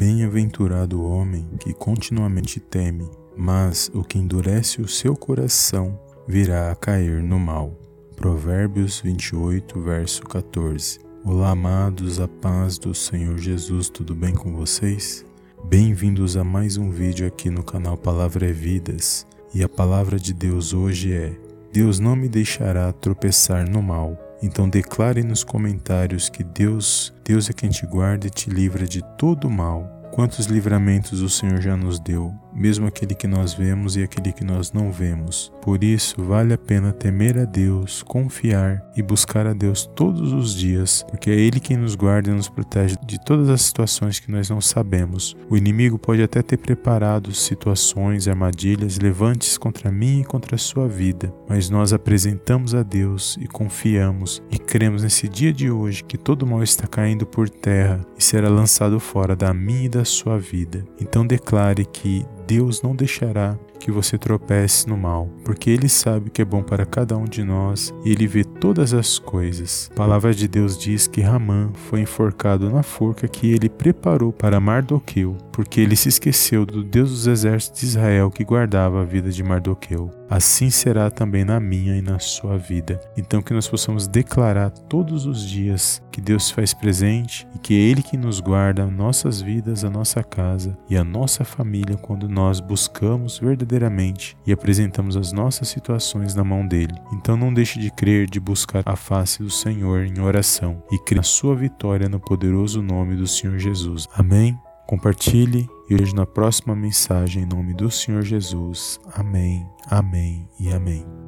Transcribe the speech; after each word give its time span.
Bem-aventurado 0.00 0.98
o 0.98 1.10
homem 1.10 1.46
que 1.60 1.74
continuamente 1.74 2.58
teme, 2.58 3.06
mas 3.36 3.90
o 3.92 4.02
que 4.02 4.18
endurece 4.18 4.80
o 4.80 4.88
seu 4.88 5.14
coração 5.14 6.00
virá 6.26 6.72
a 6.72 6.74
cair 6.74 7.22
no 7.22 7.38
mal. 7.38 7.78
Provérbios 8.16 8.98
28, 9.00 9.78
verso 9.78 10.22
14. 10.22 11.00
Olá, 11.22 11.50
amados, 11.50 12.18
a 12.18 12.26
paz 12.26 12.78
do 12.78 12.94
Senhor 12.94 13.36
Jesus, 13.36 13.90
tudo 13.90 14.14
bem 14.14 14.32
com 14.32 14.56
vocês? 14.56 15.22
Bem-vindos 15.64 16.34
a 16.34 16.42
mais 16.42 16.78
um 16.78 16.90
vídeo 16.90 17.26
aqui 17.26 17.50
no 17.50 17.62
canal 17.62 17.98
Palavra 17.98 18.48
é 18.48 18.52
Vidas. 18.52 19.26
E 19.52 19.62
a 19.62 19.68
palavra 19.68 20.18
de 20.18 20.32
Deus 20.32 20.72
hoje 20.72 21.12
é: 21.12 21.38
Deus 21.70 21.98
não 21.98 22.16
me 22.16 22.26
deixará 22.26 22.90
tropeçar 22.90 23.68
no 23.68 23.82
mal. 23.82 24.29
Então 24.42 24.68
declare 24.68 25.22
nos 25.22 25.44
comentários 25.44 26.28
que 26.28 26.42
Deus, 26.42 27.12
Deus 27.24 27.50
é 27.50 27.52
quem 27.52 27.68
te 27.68 27.86
guarda 27.86 28.26
e 28.26 28.30
te 28.30 28.48
livra 28.48 28.86
de 28.86 29.02
todo 29.16 29.50
mal. 29.50 30.00
Quantos 30.12 30.46
livramentos 30.46 31.20
o 31.20 31.28
Senhor 31.28 31.60
já 31.60 31.76
nos 31.76 32.00
deu, 32.00 32.34
mesmo 32.54 32.86
aquele 32.86 33.14
que 33.14 33.26
nós 33.26 33.54
vemos 33.54 33.96
e 33.96 34.02
aquele 34.02 34.32
que 34.32 34.44
nós 34.44 34.72
não 34.72 34.90
vemos. 34.90 35.52
Por 35.62 35.84
isso, 35.84 36.22
vale 36.22 36.52
a 36.54 36.58
pena 36.58 36.92
temer 36.92 37.38
a 37.38 37.44
Deus, 37.44 38.02
confiar 38.02 38.82
e 38.96 39.02
buscar 39.02 39.46
a 39.46 39.52
Deus 39.52 39.86
todos 39.94 40.32
os 40.32 40.54
dias, 40.54 41.04
porque 41.08 41.30
é 41.30 41.34
Ele 41.34 41.60
quem 41.60 41.76
nos 41.76 41.94
guarda 41.94 42.30
e 42.30 42.34
nos 42.34 42.48
protege 42.48 42.96
de 43.04 43.22
todas 43.24 43.48
as 43.48 43.62
situações 43.62 44.18
que 44.18 44.30
nós 44.30 44.48
não 44.48 44.60
sabemos. 44.60 45.36
O 45.48 45.56
inimigo 45.56 45.98
pode 45.98 46.22
até 46.22 46.42
ter 46.42 46.56
preparado 46.56 47.32
situações, 47.32 48.28
armadilhas, 48.28 48.98
levantes 48.98 49.56
contra 49.58 49.90
mim 49.90 50.20
e 50.20 50.24
contra 50.24 50.56
a 50.56 50.58
sua 50.58 50.88
vida, 50.88 51.32
mas 51.48 51.70
nós 51.70 51.92
apresentamos 51.92 52.74
a 52.74 52.82
Deus 52.82 53.38
e 53.40 53.46
confiamos 53.46 54.42
e 54.50 54.58
cremos 54.58 55.02
nesse 55.02 55.28
dia 55.28 55.52
de 55.52 55.70
hoje 55.70 56.04
que 56.04 56.18
todo 56.18 56.46
mal 56.46 56.62
está 56.62 56.86
caindo 56.86 57.26
por 57.26 57.48
terra 57.48 58.00
e 58.18 58.22
será 58.22 58.48
lançado 58.48 58.98
fora 58.98 59.34
da 59.36 59.52
minha 59.52 59.84
e 59.84 59.88
da 59.88 60.04
sua 60.04 60.38
vida. 60.38 60.84
Então 61.00 61.26
declare 61.26 61.84
que 61.84 62.24
Deus 62.50 62.82
não 62.82 62.96
deixará 62.96 63.56
que 63.78 63.92
você 63.92 64.18
tropece 64.18 64.88
no 64.88 64.96
mal, 64.96 65.30
porque 65.44 65.70
Ele 65.70 65.88
sabe 65.88 66.26
o 66.26 66.30
que 66.32 66.42
é 66.42 66.44
bom 66.44 66.64
para 66.64 66.84
cada 66.84 67.16
um 67.16 67.24
de 67.24 67.44
nós 67.44 67.94
e 68.04 68.10
Ele 68.10 68.26
vê 68.26 68.42
todas 68.42 68.92
as 68.92 69.20
coisas. 69.20 69.88
A 69.92 69.94
palavra 69.94 70.34
de 70.34 70.48
Deus 70.48 70.76
diz 70.76 71.06
que 71.06 71.20
Ramã 71.20 71.70
foi 71.88 72.00
enforcado 72.00 72.68
na 72.68 72.82
forca 72.82 73.28
que 73.28 73.52
ele 73.52 73.68
preparou 73.68 74.32
para 74.32 74.58
Mardoqueu, 74.58 75.38
porque 75.52 75.80
ele 75.80 75.94
se 75.94 76.08
esqueceu 76.08 76.66
do 76.66 76.82
Deus 76.82 77.10
dos 77.10 77.26
exércitos 77.28 77.82
de 77.82 77.86
Israel 77.86 78.32
que 78.32 78.42
guardava 78.42 79.00
a 79.00 79.04
vida 79.04 79.30
de 79.30 79.44
Mardoqueu. 79.44 80.19
Assim 80.30 80.70
será 80.70 81.10
também 81.10 81.44
na 81.44 81.58
minha 81.58 81.96
e 81.96 82.00
na 82.00 82.20
sua 82.20 82.56
vida. 82.56 83.00
Então 83.16 83.42
que 83.42 83.52
nós 83.52 83.66
possamos 83.66 84.06
declarar 84.06 84.70
todos 84.70 85.26
os 85.26 85.42
dias 85.42 86.00
que 86.12 86.20
Deus 86.20 86.46
se 86.46 86.54
faz 86.54 86.72
presente 86.72 87.48
e 87.52 87.58
que 87.58 87.74
é 87.74 87.78
Ele 87.78 88.00
que 88.00 88.16
nos 88.16 88.38
guarda 88.38 88.86
nossas 88.86 89.40
vidas, 89.40 89.84
a 89.84 89.90
nossa 89.90 90.22
casa 90.22 90.78
e 90.88 90.96
a 90.96 91.02
nossa 91.02 91.44
família 91.44 91.96
quando 91.96 92.28
nós 92.28 92.60
buscamos 92.60 93.40
verdadeiramente 93.40 94.36
e 94.46 94.52
apresentamos 94.52 95.16
as 95.16 95.32
nossas 95.32 95.68
situações 95.68 96.32
na 96.32 96.44
mão 96.44 96.64
dele. 96.64 96.94
Então 97.12 97.36
não 97.36 97.52
deixe 97.52 97.80
de 97.80 97.90
crer, 97.90 98.30
de 98.30 98.38
buscar 98.38 98.84
a 98.86 98.94
face 98.94 99.42
do 99.42 99.50
Senhor 99.50 100.04
em 100.04 100.20
oração 100.20 100.80
e 100.92 100.98
crer 100.98 101.16
na 101.16 101.22
sua 101.24 101.56
vitória 101.56 102.08
no 102.08 102.20
poderoso 102.20 102.80
nome 102.80 103.16
do 103.16 103.26
Senhor 103.26 103.58
Jesus. 103.58 104.06
Amém. 104.14 104.56
Compartilhe 104.86 105.68
e 105.90 105.96
vejo 105.96 106.14
na 106.14 106.24
próxima 106.24 106.76
mensagem 106.76 107.42
em 107.42 107.46
nome 107.46 107.74
do 107.74 107.90
Senhor 107.90 108.22
Jesus. 108.22 109.00
Amém, 109.12 109.66
amém 109.88 110.48
e 110.60 110.72
amém. 110.72 111.19